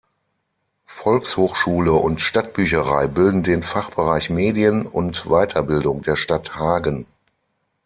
[0.87, 7.05] Volkshochschule und Stadtbücherei bilden den Fachbereich Medien und Weiterbildung der Stadt Hagen.